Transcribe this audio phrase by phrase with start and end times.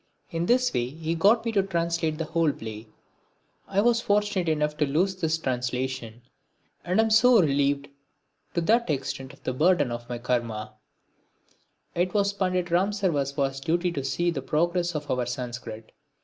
[0.31, 2.87] In this way he got me to translate the whole play.
[3.67, 6.23] I was fortunate enough to lose this translation
[6.83, 7.87] and so am relieved
[8.55, 10.73] to that extent of the burden of my karma.
[11.93, 15.91] It was Pandit Ramsarvaswa's duty to see to the progress of our Sanskrit.